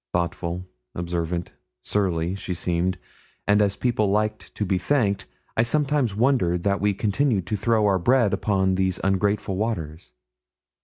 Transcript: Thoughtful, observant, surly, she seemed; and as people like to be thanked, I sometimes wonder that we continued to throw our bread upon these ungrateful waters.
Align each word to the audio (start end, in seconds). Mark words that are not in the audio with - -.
Thoughtful, 0.13 0.65
observant, 0.95 1.53
surly, 1.83 2.33
she 2.33 2.55
seemed; 2.55 2.97
and 3.47 3.61
as 3.61 3.75
people 3.75 4.09
like 4.09 4.39
to 4.55 4.65
be 4.65 4.79
thanked, 4.79 5.27
I 5.55 5.61
sometimes 5.61 6.15
wonder 6.15 6.57
that 6.57 6.81
we 6.81 6.95
continued 6.95 7.45
to 7.45 7.55
throw 7.55 7.85
our 7.85 7.99
bread 7.99 8.33
upon 8.33 8.73
these 8.73 8.99
ungrateful 9.03 9.57
waters. 9.57 10.11